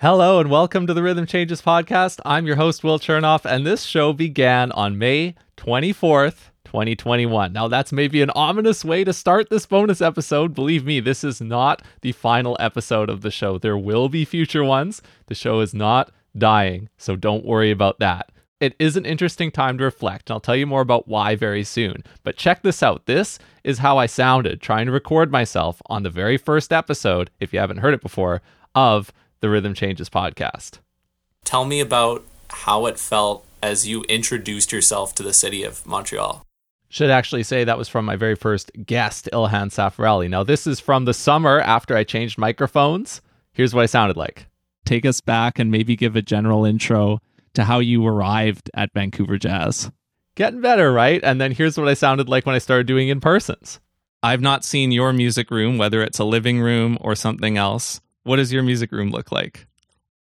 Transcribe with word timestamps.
Hello 0.00 0.38
and 0.38 0.48
welcome 0.48 0.86
to 0.86 0.94
the 0.94 1.02
Rhythm 1.02 1.26
Changes 1.26 1.60
podcast. 1.60 2.20
I'm 2.24 2.46
your 2.46 2.54
host, 2.54 2.84
Will 2.84 3.00
Chernoff, 3.00 3.44
and 3.44 3.66
this 3.66 3.82
show 3.82 4.12
began 4.12 4.70
on 4.70 4.96
May 4.96 5.34
24th, 5.56 6.50
2021. 6.66 7.52
Now, 7.52 7.66
that's 7.66 7.90
maybe 7.90 8.22
an 8.22 8.30
ominous 8.30 8.84
way 8.84 9.02
to 9.02 9.12
start 9.12 9.50
this 9.50 9.66
bonus 9.66 10.00
episode. 10.00 10.54
Believe 10.54 10.86
me, 10.86 11.00
this 11.00 11.24
is 11.24 11.40
not 11.40 11.82
the 12.02 12.12
final 12.12 12.56
episode 12.60 13.10
of 13.10 13.22
the 13.22 13.32
show. 13.32 13.58
There 13.58 13.76
will 13.76 14.08
be 14.08 14.24
future 14.24 14.62
ones. 14.62 15.02
The 15.26 15.34
show 15.34 15.58
is 15.58 15.74
not 15.74 16.12
dying, 16.36 16.90
so 16.96 17.16
don't 17.16 17.44
worry 17.44 17.72
about 17.72 17.98
that. 17.98 18.30
It 18.60 18.76
is 18.78 18.96
an 18.96 19.04
interesting 19.04 19.50
time 19.50 19.78
to 19.78 19.84
reflect, 19.84 20.30
and 20.30 20.34
I'll 20.34 20.40
tell 20.40 20.54
you 20.54 20.68
more 20.68 20.82
about 20.82 21.08
why 21.08 21.34
very 21.34 21.64
soon. 21.64 22.04
But 22.22 22.36
check 22.36 22.62
this 22.62 22.84
out. 22.84 23.06
This 23.06 23.40
is 23.64 23.78
how 23.78 23.98
I 23.98 24.06
sounded 24.06 24.60
trying 24.60 24.86
to 24.86 24.92
record 24.92 25.32
myself 25.32 25.82
on 25.86 26.04
the 26.04 26.10
very 26.10 26.36
first 26.36 26.72
episode, 26.72 27.30
if 27.40 27.52
you 27.52 27.58
haven't 27.58 27.78
heard 27.78 27.94
it 27.94 28.00
before, 28.00 28.42
of 28.76 29.12
the 29.40 29.48
Rhythm 29.48 29.74
Changes 29.74 30.08
podcast. 30.08 30.78
Tell 31.44 31.64
me 31.64 31.80
about 31.80 32.24
how 32.50 32.86
it 32.86 32.98
felt 32.98 33.46
as 33.62 33.86
you 33.86 34.02
introduced 34.04 34.72
yourself 34.72 35.14
to 35.16 35.22
the 35.22 35.32
city 35.32 35.62
of 35.62 35.86
Montreal. 35.86 36.44
Should 36.88 37.10
actually 37.10 37.42
say 37.42 37.64
that 37.64 37.78
was 37.78 37.88
from 37.88 38.04
my 38.04 38.16
very 38.16 38.34
first 38.34 38.70
guest, 38.86 39.28
Ilhan 39.32 39.70
Safarali. 39.70 40.28
Now, 40.30 40.42
this 40.42 40.66
is 40.66 40.80
from 40.80 41.04
the 41.04 41.12
summer 41.14 41.60
after 41.60 41.96
I 41.96 42.04
changed 42.04 42.38
microphones. 42.38 43.20
Here's 43.52 43.74
what 43.74 43.82
I 43.82 43.86
sounded 43.86 44.16
like. 44.16 44.46
Take 44.86 45.04
us 45.04 45.20
back 45.20 45.58
and 45.58 45.70
maybe 45.70 45.96
give 45.96 46.16
a 46.16 46.22
general 46.22 46.64
intro 46.64 47.20
to 47.54 47.64
how 47.64 47.80
you 47.80 48.06
arrived 48.06 48.70
at 48.72 48.92
Vancouver 48.94 49.36
Jazz. 49.36 49.90
Getting 50.34 50.60
better, 50.60 50.92
right? 50.92 51.20
And 51.22 51.40
then 51.40 51.52
here's 51.52 51.76
what 51.76 51.88
I 51.88 51.94
sounded 51.94 52.28
like 52.28 52.46
when 52.46 52.54
I 52.54 52.58
started 52.58 52.86
doing 52.86 53.08
in 53.08 53.20
persons. 53.20 53.80
I've 54.22 54.40
not 54.40 54.64
seen 54.64 54.90
your 54.90 55.12
music 55.12 55.50
room, 55.50 55.76
whether 55.76 56.02
it's 56.02 56.18
a 56.18 56.24
living 56.24 56.60
room 56.60 56.96
or 57.00 57.14
something 57.14 57.56
else. 57.56 58.00
What 58.28 58.36
does 58.36 58.52
your 58.52 58.62
music 58.62 58.92
room 58.92 59.10
look 59.10 59.32
like? 59.32 59.66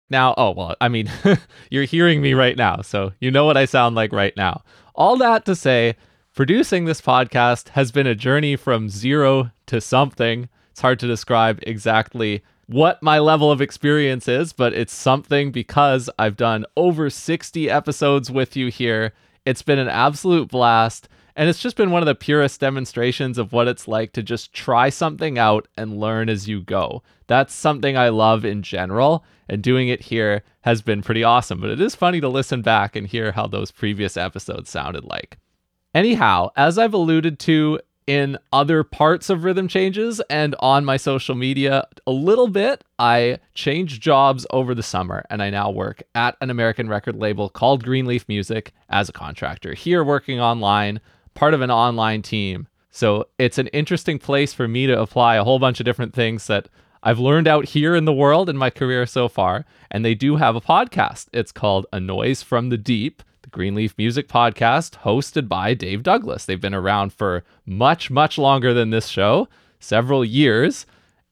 Now, 0.09 0.33
oh, 0.39 0.53
well, 0.53 0.75
I 0.81 0.89
mean, 0.89 1.13
you're 1.71 1.85
hearing 1.85 2.23
me 2.23 2.33
right 2.33 2.57
now, 2.57 2.81
so 2.81 3.13
you 3.21 3.31
know 3.31 3.45
what 3.45 3.59
I 3.59 3.67
sound 3.67 3.95
like 3.95 4.11
right 4.11 4.35
now. 4.39 4.63
All 4.95 5.19
that 5.19 5.45
to 5.45 5.55
say, 5.55 5.97
producing 6.35 6.87
this 6.87 7.03
podcast 7.03 7.69
has 7.69 7.93
been 7.93 8.07
a 8.07 8.15
journey 8.15 8.57
from 8.57 8.89
zero 8.89 9.51
to 9.67 9.83
something. 9.83 10.49
It's 10.71 10.81
hard 10.81 10.99
to 11.01 11.07
describe 11.07 11.61
exactly 11.67 12.43
what 12.69 13.03
my 13.03 13.19
level 13.19 13.53
of 13.53 13.61
experience 13.61 14.29
is, 14.29 14.55
but 14.55 14.73
it's 14.73 14.95
something 14.95 15.53
because 15.53 16.09
I've 16.19 16.39
done 16.39 16.65
over 16.79 17.11
60 17.11 17.69
episodes 17.69 18.31
with 18.31 18.57
you 18.57 18.69
here. 18.69 19.13
It's 19.45 19.61
been 19.61 19.79
an 19.79 19.89
absolute 19.89 20.49
blast. 20.49 21.07
And 21.41 21.49
it's 21.49 21.63
just 21.63 21.79
been 21.79 21.91
one 21.91 22.03
of 22.03 22.07
the 22.07 22.15
purest 22.15 22.61
demonstrations 22.61 23.39
of 23.39 23.51
what 23.51 23.67
it's 23.67 23.89
like 23.89 24.13
to 24.13 24.23
just 24.23 24.53
try 24.53 24.91
something 24.91 25.39
out 25.39 25.67
and 25.75 25.99
learn 25.99 26.29
as 26.29 26.47
you 26.47 26.61
go. 26.61 27.03
That's 27.29 27.55
something 27.55 27.97
I 27.97 28.11
love 28.11 28.45
in 28.45 28.61
general, 28.61 29.25
and 29.49 29.63
doing 29.63 29.89
it 29.89 30.03
here 30.03 30.43
has 30.61 30.83
been 30.83 31.01
pretty 31.01 31.25
awesome. 31.25 31.59
But 31.59 31.71
it 31.71 31.81
is 31.81 31.95
funny 31.95 32.21
to 32.21 32.29
listen 32.29 32.61
back 32.61 32.95
and 32.95 33.07
hear 33.07 33.33
how 33.33 33.47
those 33.47 33.71
previous 33.71 34.19
episodes 34.19 34.69
sounded 34.69 35.05
like. 35.05 35.39
Anyhow, 35.95 36.51
as 36.57 36.77
I've 36.77 36.93
alluded 36.93 37.39
to 37.39 37.81
in 38.07 38.37
other 38.53 38.83
parts 38.83 39.31
of 39.31 39.45
Rhythm 39.45 39.69
Changes 39.69 40.21
and 40.29 40.57
on 40.59 40.85
my 40.85 40.97
social 40.97 41.37
media 41.37 41.87
a 42.09 42.11
little 42.11 42.49
bit. 42.49 42.83
I 42.99 43.39
changed 43.55 44.03
jobs 44.03 44.45
over 44.51 44.75
the 44.75 44.83
summer 44.83 45.25
and 45.31 45.41
I 45.41 45.51
now 45.51 45.71
work 45.71 46.03
at 46.15 46.37
an 46.41 46.51
American 46.51 46.89
record 46.89 47.15
label 47.15 47.49
called 47.49 47.85
Greenleaf 47.85 48.27
Music 48.27 48.73
as 48.89 49.09
a 49.09 49.13
contractor. 49.13 49.75
Here, 49.75 50.03
working 50.03 50.41
online, 50.41 51.01
part 51.35 51.55
of 51.55 51.61
an 51.61 51.71
online 51.71 52.23
team. 52.23 52.67
So 52.91 53.29
it's 53.39 53.59
an 53.59 53.69
interesting 53.69 54.19
place 54.19 54.53
for 54.53 54.67
me 54.67 54.87
to 54.87 55.01
apply 55.01 55.37
a 55.37 55.45
whole 55.45 55.59
bunch 55.59 55.81
of 55.81 55.85
different 55.85 56.15
things 56.15 56.47
that 56.49 56.69
I've 57.03 57.19
learned 57.19 57.49
out 57.49 57.67
here 57.67 57.95
in 57.95 58.05
the 58.05 58.13
world 58.13 58.49
in 58.49 58.57
my 58.57 58.71
career 58.71 59.07
so 59.07 59.29
far. 59.29 59.65
And 59.91 60.05
they 60.05 60.15
do 60.15 60.37
have 60.37 60.57
a 60.57 60.61
podcast. 60.61 61.29
It's 61.33 61.53
called 61.53 61.87
A 61.93 62.01
Noise 62.01 62.43
from 62.43 62.69
the 62.69 62.77
Deep 62.77 63.23
the 63.43 63.49
Greenleaf 63.49 63.95
Music 63.97 64.29
Podcast, 64.29 64.99
hosted 64.99 65.49
by 65.49 65.75
Dave 65.75 66.03
Douglas. 66.03 66.45
They've 66.45 66.61
been 66.61 66.75
around 66.75 67.13
for 67.13 67.43
much, 67.65 68.11
much 68.11 68.37
longer 68.37 68.75
than 68.75 68.91
this 68.91 69.09
show, 69.09 69.49
several 69.79 70.25
years. 70.25 70.85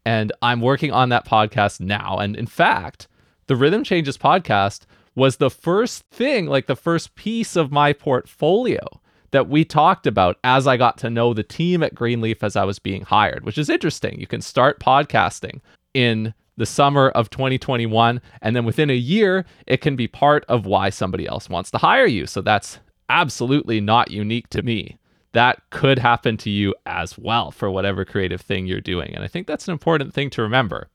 And 0.06 0.32
I'm 0.40 0.60
working 0.60 0.90
on 0.90 1.10
that 1.10 1.26
podcast 1.26 1.80
now. 1.80 2.18
And 2.18 2.34
in 2.34 2.46
fact, 2.46 3.08
the 3.46 3.56
Rhythm 3.56 3.84
Changes 3.84 4.16
podcast 4.16 4.82
was 5.14 5.36
the 5.36 5.50
first 5.50 6.04
thing, 6.10 6.46
like 6.46 6.66
the 6.66 6.76
first 6.76 7.14
piece 7.14 7.56
of 7.56 7.72
my 7.72 7.92
portfolio 7.92 9.00
that 9.30 9.48
we 9.48 9.64
talked 9.64 10.06
about 10.06 10.38
as 10.44 10.66
I 10.66 10.76
got 10.76 10.98
to 10.98 11.10
know 11.10 11.34
the 11.34 11.42
team 11.42 11.82
at 11.82 11.94
Greenleaf 11.94 12.42
as 12.42 12.56
I 12.56 12.64
was 12.64 12.78
being 12.78 13.02
hired, 13.02 13.44
which 13.44 13.58
is 13.58 13.68
interesting. 13.68 14.18
You 14.18 14.26
can 14.26 14.40
start 14.40 14.80
podcasting 14.80 15.60
in 15.94 16.34
the 16.56 16.66
summer 16.66 17.08
of 17.10 17.30
2021. 17.30 18.20
And 18.42 18.54
then 18.54 18.64
within 18.64 18.90
a 18.90 18.94
year, 18.94 19.46
it 19.66 19.80
can 19.80 19.96
be 19.96 20.08
part 20.08 20.44
of 20.46 20.66
why 20.66 20.90
somebody 20.90 21.26
else 21.26 21.48
wants 21.48 21.70
to 21.70 21.78
hire 21.78 22.06
you. 22.06 22.26
So 22.26 22.42
that's 22.42 22.80
absolutely 23.08 23.80
not 23.80 24.10
unique 24.10 24.48
to 24.50 24.62
me. 24.62 24.98
That 25.32 25.62
could 25.70 25.98
happen 25.98 26.36
to 26.38 26.50
you 26.50 26.74
as 26.84 27.16
well 27.16 27.50
for 27.50 27.70
whatever 27.70 28.04
creative 28.04 28.40
thing 28.40 28.66
you're 28.66 28.80
doing. 28.80 29.14
And 29.14 29.22
I 29.22 29.28
think 29.28 29.46
that's 29.46 29.68
an 29.68 29.72
important 29.72 30.12
thing 30.12 30.30
to 30.30 30.42
remember. 30.42 30.88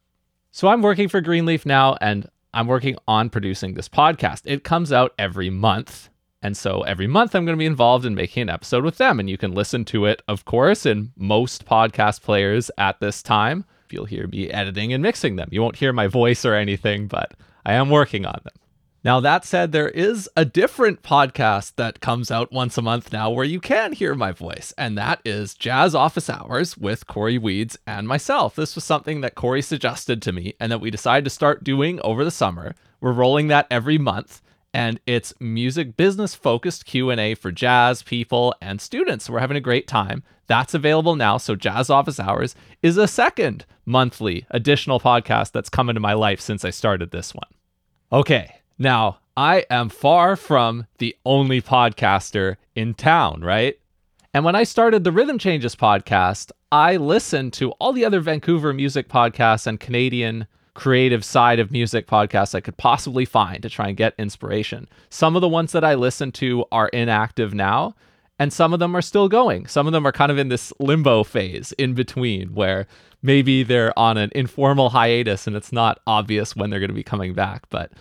So 0.52 0.68
I'm 0.68 0.82
working 0.82 1.08
for 1.08 1.22
Greenleaf 1.22 1.66
now 1.66 1.98
and 2.02 2.30
I'm 2.54 2.68
working 2.68 2.96
on 3.08 3.30
producing 3.30 3.74
this 3.74 3.90
podcast. 3.90 4.42
It 4.46 4.64
comes 4.64 4.92
out 4.92 5.14
every 5.18 5.50
month. 5.50 6.10
And 6.44 6.56
so 6.56 6.82
every 6.82 7.08
month 7.08 7.34
I'm 7.34 7.46
going 7.46 7.58
to 7.58 7.60
be 7.60 7.66
involved 7.66 8.06
in 8.06 8.14
making 8.14 8.44
an 8.44 8.50
episode 8.50 8.84
with 8.84 8.98
them. 8.98 9.20
And 9.20 9.28
you 9.28 9.38
can 9.40 9.54
listen 9.54 9.86
to 9.86 10.06
it, 10.06 10.22
of 10.28 10.46
course, 10.46 10.86
in 10.86 11.12
most 11.16 11.66
podcast 11.66 12.22
players 12.22 12.70
at 12.78 13.00
this 13.00 13.24
time 13.24 13.66
you'll 13.94 14.06
hear 14.06 14.28
me 14.28 14.50
editing 14.50 14.92
and 14.92 15.02
mixing 15.02 15.36
them. 15.36 15.50
You 15.52 15.62
won't 15.62 15.78
hear 15.78 15.94
my 15.94 16.08
voice 16.08 16.44
or 16.44 16.56
anything, 16.56 17.08
but 17.08 17.34
I 17.66 17.74
am 17.74 17.90
working 17.90 18.26
on 18.26 18.40
them. 18.44 18.54
Now, 19.06 19.20
that 19.20 19.44
said, 19.44 19.72
there 19.72 19.90
is 19.90 20.30
a 20.38 20.46
different 20.46 21.04
podcast 21.04 21.74
that 21.76 22.00
comes 22.00 22.32
out 22.32 22.54
once 22.54 22.78
a 22.78 22.82
month 22.82 23.12
now 23.12 23.30
where 23.30 23.46
you 23.46 23.60
can 23.60 23.92
hear 23.92 24.16
my 24.16 24.32
voice, 24.32 24.74
and 24.78 24.98
that 24.98 25.20
is 25.26 25.56
Jazz 25.56 25.94
Office 25.94 26.30
Hours 26.30 26.78
with 26.78 27.06
Cory 27.06 27.38
Weeds 27.38 27.78
and 27.86 28.08
myself. 28.08 28.56
This 28.56 28.76
was 28.76 28.86
something 28.86 29.20
that 29.20 29.36
Cory 29.36 29.62
suggested 29.62 30.22
to 30.22 30.32
me 30.32 30.56
and 30.58 30.72
that 30.72 30.80
we 30.80 30.90
decided 30.90 31.26
to 31.26 31.30
start 31.30 31.66
doing 31.66 32.00
over 32.02 32.24
the 32.24 32.32
summer. 32.32 32.76
We're 33.02 33.12
rolling 33.12 33.50
that 33.50 33.68
every 33.70 33.98
month 33.98 34.42
and 34.74 35.00
it's 35.06 35.34
music 35.40 35.96
business 35.96 36.34
focused 36.34 36.86
q&a 36.86 37.36
for 37.36 37.52
jazz 37.52 38.02
people 38.04 38.56
and 38.62 38.82
students. 38.82 39.30
We're 39.30 39.40
having 39.40 39.58
a 39.58 39.62
great 39.62 39.88
time. 39.88 40.24
That's 40.48 40.74
available 40.74 41.16
now 41.16 41.38
so 41.38 41.56
jazz 41.56 41.90
office 41.90 42.20
hours 42.20 42.56
is 42.82 42.98
a 42.98 43.08
second 43.08 43.66
monthly 43.86 44.46
additional 44.50 45.00
podcast 45.00 45.52
that's 45.52 45.70
come 45.70 45.90
into 45.90 46.02
my 46.02 46.14
life 46.14 46.40
since 46.40 46.66
i 46.66 46.70
started 46.70 47.12
this 47.12 47.34
one. 47.34 47.50
Okay 48.12 48.56
now 48.78 49.20
i 49.38 49.66
am 49.70 49.90
far 49.90 50.36
from 50.36 50.88
the 50.98 51.16
only 51.26 51.62
podcaster 51.62 52.56
in 52.76 52.94
town 52.94 53.42
right? 53.42 53.80
And 54.34 54.44
when 54.44 54.56
i 54.56 54.64
started 54.64 55.04
the 55.04 55.12
rhythm 55.12 55.38
changes 55.38 55.76
podcast 55.76 56.52
i 56.72 56.98
listened 56.98 57.54
to 57.54 57.72
all 57.74 57.94
the 57.94 58.06
other 58.06 58.20
vancouver 58.20 58.74
music 58.74 59.08
podcasts 59.08 59.68
and 59.68 59.80
canadian 59.80 60.48
creative 60.74 61.24
side 61.24 61.60
of 61.60 61.72
music 61.72 62.08
podcasts 62.08 62.56
I 62.56 62.62
could 62.62 62.78
possibly 62.78 63.26
find 63.26 63.62
to 63.62 63.70
try 63.70 63.90
and 63.90 63.98
get 63.98 64.16
inspiration. 64.18 64.88
Some 65.10 65.36
of 65.36 65.42
the 65.42 65.50
ones 65.50 65.72
that 65.72 65.84
I 65.84 65.94
listen 65.94 66.32
to 66.34 66.66
are 66.72 66.88
inactive 66.90 67.54
now, 67.54 67.96
and 68.40 68.52
some 68.52 68.74
of 68.74 68.80
them 68.80 68.96
are 68.96 69.02
still 69.02 69.30
going. 69.30 69.68
Some 69.68 69.88
of 69.88 69.94
them 69.94 70.06
are 70.08 70.12
kind 70.12 70.32
of 70.32 70.38
in 70.38 70.50
this 70.50 70.74
limbo 70.80 71.24
phase 71.24 71.72
in 71.74 71.94
between 71.94 72.54
where 72.54 72.88
maybe 73.22 73.64
they're 73.64 73.98
on 73.98 74.18
an 74.18 74.32
informal 74.34 74.90
hiatus 74.90 75.48
and 75.48 75.56
it's 75.56 75.72
not 75.72 76.00
obvious 76.08 76.56
when 76.56 76.70
they're 76.70 76.80
going 76.80 76.90
to 76.90 76.96
be 76.96 77.04
coming 77.04 77.34
back. 77.34 77.70
But 77.70 77.92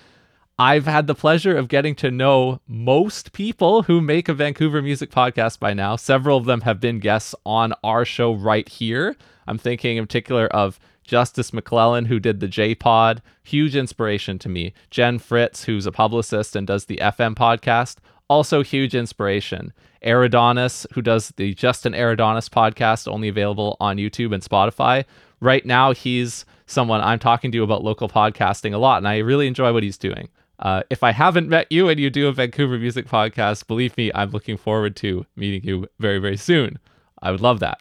I've 0.59 0.87
had 0.87 1.07
the 1.07 1.15
pleasure 1.15 1.57
of 1.57 1.69
getting 1.69 1.95
to 1.97 2.11
know 2.11 2.61
most 2.67 3.33
people 3.33 3.83
who 3.83 4.01
make 4.01 4.29
a 4.29 4.35
Vancouver 4.35 4.81
music 4.81 5.11
podcast 5.11 5.59
by 5.59 5.75
now. 5.75 5.97
Several 5.97 6.39
of 6.39 6.45
them 6.45 6.63
have 6.63 6.81
been 6.81 6.99
guests 6.99 7.35
on 7.45 7.73
our 7.85 8.05
show 8.05 8.33
right 8.33 8.69
here. 8.69 9.17
I'm 9.47 9.59
thinking 9.59 9.97
in 9.97 10.07
particular 10.07 10.47
of 10.47 10.79
Justice 11.05 11.53
McClellan, 11.53 12.07
who 12.07 12.21
did 12.21 12.41
the 12.41 12.49
J 12.49 12.75
Pod, 12.75 13.23
huge 13.43 13.77
inspiration 13.77 14.39
to 14.41 14.49
me. 14.49 14.73
Jen 14.91 15.19
Fritz, 15.19 15.65
who's 15.65 15.87
a 15.87 15.93
publicist 15.93 16.57
and 16.57 16.67
does 16.67 16.87
the 16.87 16.99
FM 16.99 17.35
podcast, 17.35 17.97
also 18.29 18.63
huge 18.63 18.95
inspiration. 18.95 19.73
Eridonis, 20.05 20.87
who 20.93 21.03
does 21.03 21.29
the 21.37 21.55
Justin 21.55 21.93
Eridonis 21.93 22.49
podcast, 22.49 23.07
only 23.07 23.29
available 23.29 23.77
on 23.81 23.97
YouTube 23.99 24.35
and 24.35 24.43
Spotify. 24.43 25.05
Right 25.41 25.65
now, 25.65 25.93
he's 25.93 26.45
someone 26.67 27.01
I'm 27.01 27.19
talking 27.19 27.53
to 27.53 27.63
about 27.63 27.85
local 27.85 28.09
podcasting 28.09 28.75
a 28.75 28.79
lot, 28.79 28.99
and 28.99 29.09
I 29.09 29.19
really 29.19 29.47
enjoy 29.47 29.73
what 29.73 29.83
he's 29.83 29.99
doing. 29.99 30.29
Uh, 30.59 30.83
if 30.91 31.03
I 31.03 31.11
haven't 31.11 31.49
met 31.49 31.71
you 31.71 31.89
and 31.89 31.99
you 31.99 32.09
do 32.09 32.29
a 32.29 32.33
Vancouver 32.33 32.79
music 32.79 33.07
podcast, 33.07 33.67
believe 33.67 33.97
me, 33.97 34.13
I'm 34.15 34.31
looking 34.31 34.57
forward 34.57 34.95
to 34.97 35.27
meeting 35.35 35.63
you 35.65 35.89
very, 35.99 36.19
very 36.19 36.37
soon. 36.37 36.79
I 37.21 37.31
would 37.31 37.41
love 37.41 37.61
that. 37.61 37.81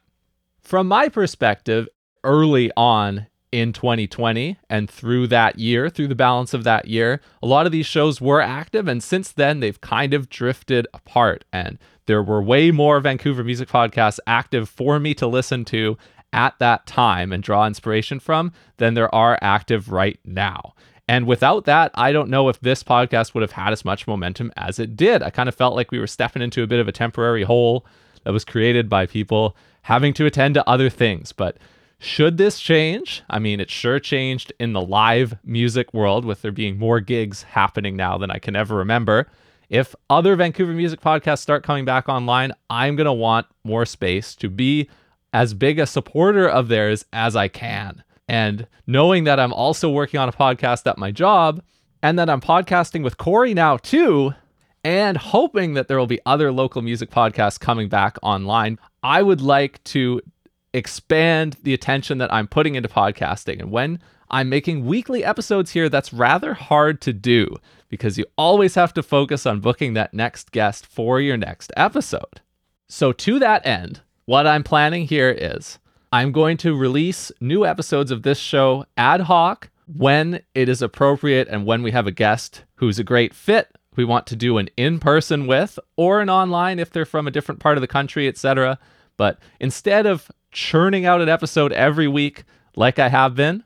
From 0.62 0.88
my 0.88 1.10
perspective, 1.10 1.88
early 2.24 2.72
on 2.76 3.28
in 3.52 3.74
2020 3.74 4.58
and 4.70 4.90
through 4.90 5.28
that 5.28 5.60
year, 5.60 5.90
through 5.90 6.08
the 6.08 6.16
balance 6.16 6.54
of 6.54 6.64
that 6.64 6.88
year, 6.88 7.20
a 7.44 7.48
lot 7.48 7.66
of 7.66 7.72
these 7.72 7.86
shows 7.86 8.22
were 8.22 8.42
active. 8.42 8.88
And 8.88 9.04
since 9.04 9.32
then, 9.32 9.60
they've 9.60 9.80
kind 9.82 10.14
of 10.14 10.30
drifted 10.30 10.88
apart. 10.94 11.44
And 11.52 11.78
there 12.06 12.24
were 12.24 12.42
way 12.42 12.72
more 12.72 13.00
Vancouver 13.00 13.44
music 13.44 13.70
podcasts 13.70 14.20
active 14.26 14.70
for 14.70 15.00
me 15.00 15.14
to 15.16 15.28
listen 15.28 15.66
to 15.66 15.98
at 16.34 16.58
that 16.60 16.86
time 16.86 17.34
and 17.34 17.44
draw 17.44 17.68
inspiration 17.68 18.20
from 18.20 18.54
than 18.78 18.94
there 18.94 19.14
are 19.14 19.38
active 19.42 19.92
right 19.92 20.20
now. 20.24 20.74
And 21.08 21.28
without 21.28 21.66
that, 21.66 21.92
I 21.94 22.14
don't 22.14 22.30
know 22.30 22.48
if 22.48 22.62
this 22.62 22.84
podcast 22.84 23.34
would 23.34 23.42
have 23.42 23.52
had 23.52 23.74
as 23.74 23.84
much 23.84 24.08
momentum 24.08 24.54
as 24.56 24.80
it 24.80 24.96
did. 24.96 25.22
I 25.22 25.30
kind 25.30 25.50
of 25.50 25.56
felt 25.56 25.76
like 25.76 25.92
we 25.92 26.00
were 26.00 26.08
stepping 26.08 26.42
into 26.42 26.64
a 26.64 26.68
bit 26.68 26.80
of 26.80 26.88
a 26.88 26.94
temporary 26.94 27.44
hole 27.44 27.86
that 28.24 28.32
was 28.32 28.46
created 28.46 28.88
by 28.88 29.08
people 29.08 29.58
having 29.82 30.14
to 30.14 30.26
attend 30.26 30.54
to 30.54 30.70
other 30.70 30.90
things. 30.90 31.34
But 31.34 31.58
should 32.04 32.38
this 32.38 32.60
change? 32.60 33.22
I 33.30 33.38
mean, 33.38 33.60
it 33.60 33.70
sure 33.70 34.00
changed 34.00 34.52
in 34.60 34.74
the 34.74 34.82
live 34.82 35.36
music 35.44 35.94
world 35.94 36.26
with 36.26 36.42
there 36.42 36.52
being 36.52 36.80
more 36.80 37.00
gigs 37.00 37.44
happening 37.44 37.96
now 37.96 38.18
than 38.18 38.32
I 38.32 38.40
can 38.40 38.56
ever 38.56 38.76
remember. 38.76 39.28
If 39.70 39.94
other 40.10 40.36
Vancouver 40.36 40.74
music 40.74 41.00
podcasts 41.00 41.40
start 41.40 41.64
coming 41.64 41.86
back 41.86 42.10
online, 42.10 42.54
I'm 42.72 42.96
going 42.96 43.06
to 43.06 43.14
want 43.14 43.46
more 43.64 43.86
space 43.86 44.36
to 44.38 44.50
be 44.50 44.90
as 45.32 45.54
big 45.54 45.78
a 45.78 45.86
supporter 45.86 46.50
of 46.50 46.70
theirs 46.70 47.06
as 47.14 47.36
I 47.36 47.48
can. 47.48 48.04
And 48.28 48.68
knowing 48.88 49.26
that 49.26 49.40
I'm 49.40 49.54
also 49.54 49.88
working 49.88 50.20
on 50.20 50.28
a 50.28 50.34
podcast 50.34 50.88
at 50.88 50.98
my 50.98 51.12
job 51.12 51.62
and 52.02 52.18
that 52.18 52.32
I'm 52.32 52.42
podcasting 52.42 53.04
with 53.04 53.18
Cory 53.18 53.54
now 53.54 53.78
too, 53.78 54.34
and 54.84 55.18
hoping 55.18 55.76
that 55.76 55.88
there 55.88 56.00
will 56.00 56.08
be 56.08 56.20
other 56.26 56.52
local 56.52 56.82
music 56.82 57.12
podcasts 57.12 57.60
coming 57.60 57.90
back 57.90 58.18
online, 58.24 58.80
I 59.04 59.22
would 59.22 59.42
like 59.42 59.84
to 59.86 60.20
expand 60.74 61.58
the 61.64 61.74
attention 61.74 62.18
that 62.20 62.34
I'm 62.34 62.48
putting 62.48 62.76
into 62.76 62.90
podcasting. 62.90 63.60
And 63.60 63.72
when 63.72 64.00
I'm 64.30 64.50
making 64.50 64.86
weekly 64.86 65.24
episodes 65.24 65.72
here, 65.72 65.90
that's 65.90 66.14
rather 66.14 66.54
hard 66.54 67.02
to 67.02 67.14
do 67.14 67.58
because 67.90 68.18
you 68.18 68.26
always 68.38 68.76
have 68.76 68.94
to 68.94 69.04
focus 69.04 69.46
on 69.46 69.60
booking 69.60 69.94
that 69.94 70.14
next 70.14 70.52
guest 70.52 70.86
for 70.86 71.20
your 71.20 71.38
next 71.38 71.74
episode. 71.76 72.42
So, 72.88 73.12
to 73.12 73.40
that 73.40 73.66
end, 73.66 74.02
what 74.26 74.48
I'm 74.48 74.64
planning 74.64 75.06
here 75.06 75.30
is 75.30 75.80
I'm 76.14 76.32
going 76.32 76.58
to 76.58 76.76
release 76.76 77.32
new 77.40 77.66
episodes 77.66 78.12
of 78.12 78.24
this 78.24 78.40
show 78.40 78.86
ad 78.98 79.22
hoc 79.22 79.70
when 79.88 80.42
it 80.54 80.70
is 80.70 80.82
appropriate 80.82 81.48
and 81.50 81.66
when 81.66 81.84
we 81.84 81.92
have 81.92 82.08
a 82.08 82.12
guest 82.12 82.64
who's 82.76 83.00
a 83.00 83.04
great 83.04 83.34
fit 83.34 83.70
we 83.98 84.06
want 84.06 84.26
to 84.28 84.36
do 84.36 84.58
an 84.58 84.70
in-person 84.78 85.48
with 85.48 85.78
or 85.98 86.22
an 86.22 86.30
online 86.30 86.80
if 86.80 86.92
they're 86.92 87.06
from 87.06 87.28
a 87.28 87.32
different 87.32 87.60
part 87.60 87.78
of 87.78 87.82
the 87.82 87.88
country 87.88 88.28
etc 88.28 88.78
but 89.18 89.40
instead 89.60 90.06
of 90.06 90.32
churning 90.52 91.06
out 91.06 91.22
an 91.22 91.30
episode 91.30 91.72
every 91.72 92.08
week 92.08 92.44
like 92.76 93.00
I 93.00 93.10
have 93.10 93.36
been, 93.36 93.64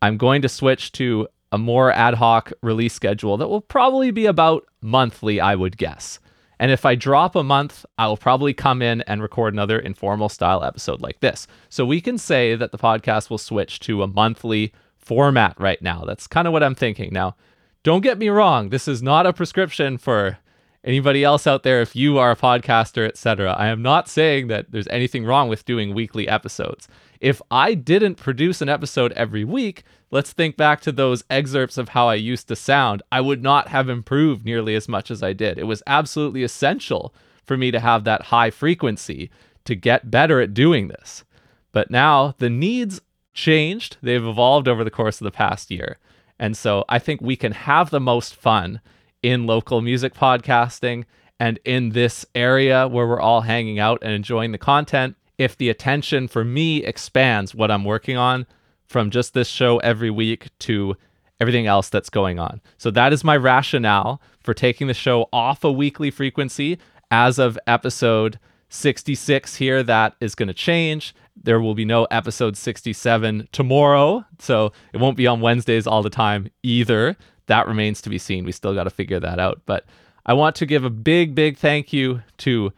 I'm 0.00 0.16
going 0.16 0.42
to 0.42 0.48
switch 0.48 0.92
to 0.92 1.28
a 1.52 1.58
more 1.58 1.92
ad 1.92 2.14
hoc 2.14 2.52
release 2.62 2.94
schedule 2.94 3.36
that 3.36 3.48
will 3.48 3.60
probably 3.60 4.10
be 4.10 4.26
about 4.26 4.64
monthly, 4.80 5.40
I 5.40 5.54
would 5.54 5.76
guess. 5.76 6.18
And 6.58 6.70
if 6.70 6.86
I 6.86 6.94
drop 6.94 7.34
a 7.34 7.42
month, 7.42 7.84
I 7.98 8.06
will 8.06 8.16
probably 8.16 8.54
come 8.54 8.82
in 8.82 9.02
and 9.02 9.20
record 9.20 9.52
another 9.52 9.78
informal 9.78 10.28
style 10.28 10.62
episode 10.62 11.00
like 11.00 11.20
this. 11.20 11.46
So 11.68 11.84
we 11.84 12.00
can 12.00 12.18
say 12.18 12.54
that 12.54 12.72
the 12.72 12.78
podcast 12.78 13.30
will 13.30 13.38
switch 13.38 13.80
to 13.80 14.02
a 14.02 14.06
monthly 14.06 14.72
format 14.96 15.60
right 15.60 15.82
now. 15.82 16.04
That's 16.04 16.26
kind 16.26 16.46
of 16.46 16.52
what 16.52 16.62
I'm 16.62 16.76
thinking. 16.76 17.12
Now, 17.12 17.34
don't 17.82 18.02
get 18.02 18.18
me 18.18 18.28
wrong, 18.28 18.68
this 18.68 18.86
is 18.86 19.02
not 19.02 19.26
a 19.26 19.32
prescription 19.32 19.98
for 19.98 20.38
anybody 20.84 21.22
else 21.22 21.46
out 21.46 21.62
there 21.62 21.80
if 21.80 21.94
you 21.94 22.18
are 22.18 22.30
a 22.30 22.36
podcaster 22.36 23.06
etc 23.06 23.52
i 23.52 23.66
am 23.68 23.82
not 23.82 24.08
saying 24.08 24.48
that 24.48 24.70
there's 24.70 24.88
anything 24.88 25.24
wrong 25.24 25.48
with 25.48 25.64
doing 25.64 25.94
weekly 25.94 26.28
episodes. 26.28 26.88
If 27.20 27.40
i 27.50 27.74
didn't 27.74 28.16
produce 28.16 28.60
an 28.60 28.68
episode 28.68 29.12
every 29.12 29.44
week 29.44 29.84
let's 30.10 30.32
think 30.32 30.56
back 30.56 30.80
to 30.82 30.92
those 30.92 31.24
excerpts 31.30 31.78
of 31.78 31.90
how 31.90 32.08
i 32.08 32.14
used 32.14 32.48
to 32.48 32.56
sound 32.56 33.02
i 33.12 33.20
would 33.20 33.42
not 33.42 33.68
have 33.68 33.88
improved 33.88 34.44
nearly 34.44 34.74
as 34.74 34.88
much 34.88 35.10
as 35.10 35.22
i 35.22 35.32
did. 35.32 35.58
It 35.58 35.64
was 35.64 35.82
absolutely 35.86 36.42
essential 36.42 37.14
for 37.44 37.56
me 37.56 37.70
to 37.70 37.80
have 37.80 38.04
that 38.04 38.22
high 38.22 38.50
frequency 38.50 39.30
to 39.64 39.74
get 39.74 40.10
better 40.10 40.40
at 40.40 40.54
doing 40.54 40.88
this. 40.88 41.24
But 41.72 41.90
now 41.90 42.34
the 42.38 42.50
needs 42.50 43.00
changed. 43.34 43.96
They've 44.02 44.24
evolved 44.24 44.68
over 44.68 44.84
the 44.84 44.90
course 44.90 45.20
of 45.20 45.24
the 45.24 45.30
past 45.30 45.70
year. 45.70 45.98
And 46.38 46.56
so 46.56 46.84
i 46.88 46.98
think 46.98 47.20
we 47.20 47.36
can 47.36 47.52
have 47.52 47.90
the 47.90 48.00
most 48.00 48.34
fun 48.34 48.80
in 49.22 49.46
local 49.46 49.80
music 49.80 50.14
podcasting 50.14 51.04
and 51.38 51.58
in 51.64 51.90
this 51.90 52.24
area 52.34 52.86
where 52.86 53.06
we're 53.06 53.20
all 53.20 53.40
hanging 53.40 53.78
out 53.78 53.98
and 54.02 54.12
enjoying 54.12 54.52
the 54.52 54.58
content, 54.58 55.16
if 55.38 55.56
the 55.56 55.70
attention 55.70 56.28
for 56.28 56.44
me 56.44 56.84
expands 56.84 57.54
what 57.54 57.70
I'm 57.70 57.84
working 57.84 58.16
on 58.16 58.46
from 58.86 59.10
just 59.10 59.34
this 59.34 59.48
show 59.48 59.78
every 59.78 60.10
week 60.10 60.48
to 60.60 60.96
everything 61.40 61.66
else 61.66 61.88
that's 61.88 62.10
going 62.10 62.38
on. 62.38 62.60
So 62.78 62.90
that 62.92 63.12
is 63.12 63.24
my 63.24 63.36
rationale 63.36 64.22
for 64.40 64.54
taking 64.54 64.86
the 64.86 64.94
show 64.94 65.28
off 65.32 65.64
a 65.64 65.72
weekly 65.72 66.10
frequency 66.10 66.78
as 67.10 67.38
of 67.38 67.58
episode 67.66 68.38
66 68.68 69.56
here 69.56 69.82
that 69.82 70.14
is 70.20 70.34
going 70.34 70.46
to 70.46 70.54
change. 70.54 71.14
There 71.34 71.60
will 71.60 71.74
be 71.74 71.84
no 71.84 72.04
episode 72.04 72.56
67 72.56 73.48
tomorrow, 73.52 74.24
so 74.38 74.72
it 74.92 75.00
won't 75.00 75.16
be 75.16 75.26
on 75.26 75.40
Wednesdays 75.40 75.86
all 75.86 76.02
the 76.02 76.10
time 76.10 76.48
either 76.62 77.16
that 77.46 77.66
remains 77.66 78.02
to 78.02 78.10
be 78.10 78.18
seen. 78.18 78.44
We 78.44 78.52
still 78.52 78.74
got 78.74 78.84
to 78.84 78.90
figure 78.90 79.20
that 79.20 79.38
out. 79.38 79.62
But 79.66 79.84
I 80.24 80.34
want 80.34 80.56
to 80.56 80.66
give 80.66 80.84
a 80.84 80.90
big, 80.90 81.34
big 81.34 81.56
thank 81.56 81.92
you 81.92 82.22
to 82.38 82.72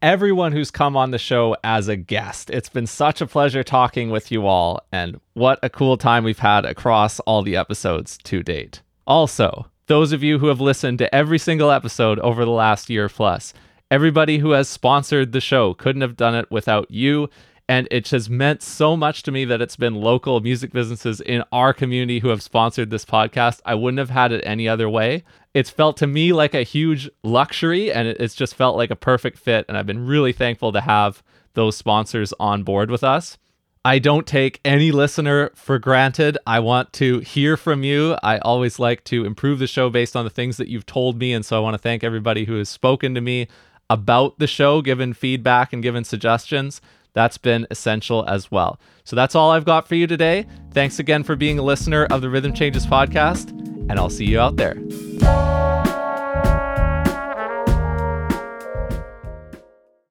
everyone 0.00 0.52
who's 0.52 0.70
come 0.70 0.96
on 0.96 1.10
the 1.10 1.18
show 1.18 1.56
as 1.64 1.88
a 1.88 1.96
guest. 1.96 2.50
It's 2.50 2.68
been 2.68 2.86
such 2.86 3.20
a 3.20 3.26
pleasure 3.26 3.64
talking 3.64 4.10
with 4.10 4.30
you 4.30 4.46
all, 4.46 4.82
and 4.92 5.18
what 5.32 5.58
a 5.62 5.70
cool 5.70 5.96
time 5.96 6.24
we've 6.24 6.38
had 6.38 6.64
across 6.66 7.20
all 7.20 7.42
the 7.42 7.56
episodes 7.56 8.18
to 8.24 8.42
date. 8.42 8.82
Also, 9.06 9.66
those 9.86 10.12
of 10.12 10.22
you 10.22 10.38
who 10.38 10.48
have 10.48 10.60
listened 10.60 10.98
to 10.98 11.14
every 11.14 11.38
single 11.38 11.70
episode 11.70 12.18
over 12.20 12.44
the 12.44 12.50
last 12.50 12.90
year 12.90 13.08
plus, 13.08 13.54
everybody 13.90 14.38
who 14.38 14.50
has 14.50 14.68
sponsored 14.68 15.32
the 15.32 15.40
show 15.40 15.74
couldn't 15.74 16.02
have 16.02 16.16
done 16.16 16.34
it 16.34 16.50
without 16.50 16.90
you 16.90 17.28
and 17.68 17.88
it 17.90 18.08
has 18.10 18.28
meant 18.28 18.62
so 18.62 18.96
much 18.96 19.22
to 19.22 19.32
me 19.32 19.44
that 19.46 19.62
it's 19.62 19.76
been 19.76 19.94
local 19.94 20.40
music 20.40 20.72
businesses 20.72 21.20
in 21.20 21.42
our 21.50 21.72
community 21.72 22.18
who 22.18 22.28
have 22.28 22.42
sponsored 22.42 22.90
this 22.90 23.04
podcast. 23.04 23.60
I 23.64 23.74
wouldn't 23.74 23.98
have 23.98 24.10
had 24.10 24.32
it 24.32 24.42
any 24.44 24.68
other 24.68 24.88
way. 24.88 25.24
It's 25.54 25.70
felt 25.70 25.96
to 25.98 26.06
me 26.06 26.32
like 26.32 26.52
a 26.52 26.62
huge 26.62 27.08
luxury 27.22 27.90
and 27.90 28.06
it's 28.06 28.34
just 28.34 28.54
felt 28.54 28.76
like 28.76 28.90
a 28.90 28.96
perfect 28.96 29.38
fit. 29.38 29.64
And 29.68 29.78
I've 29.78 29.86
been 29.86 30.06
really 30.06 30.32
thankful 30.32 30.72
to 30.72 30.82
have 30.82 31.22
those 31.54 31.76
sponsors 31.76 32.34
on 32.38 32.64
board 32.64 32.90
with 32.90 33.02
us. 33.02 33.38
I 33.86 33.98
don't 33.98 34.26
take 34.26 34.60
any 34.64 34.92
listener 34.92 35.50
for 35.54 35.78
granted. 35.78 36.36
I 36.46 36.60
want 36.60 36.92
to 36.94 37.20
hear 37.20 37.56
from 37.56 37.82
you. 37.82 38.16
I 38.22 38.38
always 38.38 38.78
like 38.78 39.04
to 39.04 39.24
improve 39.24 39.58
the 39.58 39.66
show 39.66 39.90
based 39.90 40.16
on 40.16 40.24
the 40.24 40.30
things 40.30 40.56
that 40.58 40.68
you've 40.68 40.86
told 40.86 41.18
me. 41.18 41.32
And 41.32 41.44
so 41.44 41.56
I 41.56 41.60
want 41.60 41.74
to 41.74 41.78
thank 41.78 42.02
everybody 42.02 42.44
who 42.44 42.56
has 42.56 42.68
spoken 42.68 43.14
to 43.14 43.20
me 43.20 43.46
about 43.90 44.38
the 44.38 44.46
show, 44.46 44.80
given 44.80 45.12
feedback, 45.12 45.72
and 45.72 45.82
given 45.82 46.02
suggestions 46.02 46.80
that's 47.14 47.38
been 47.38 47.66
essential 47.70 48.28
as 48.28 48.50
well. 48.50 48.78
So 49.04 49.16
that's 49.16 49.34
all 49.34 49.50
I've 49.50 49.64
got 49.64 49.88
for 49.88 49.94
you 49.94 50.06
today. 50.06 50.46
Thanks 50.72 50.98
again 50.98 51.24
for 51.24 51.36
being 51.36 51.58
a 51.58 51.62
listener 51.62 52.04
of 52.10 52.20
the 52.20 52.28
Rhythm 52.28 52.52
Changes 52.52 52.86
podcast, 52.86 53.50
and 53.88 53.92
I'll 53.92 54.10
see 54.10 54.26
you 54.26 54.38
out 54.38 54.56
there. 54.56 54.74